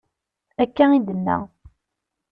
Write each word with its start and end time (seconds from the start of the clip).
Akka 0.63 0.85
i 0.91 0.99
d-tenna. 0.99 1.37